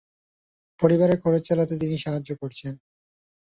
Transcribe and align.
পরিবারের 0.79 1.17
খরচ 1.23 1.41
চালাতে 1.49 1.73
তিনি 1.77 1.95
সাহায্যে 1.97 2.35
করছেন। 2.41 2.73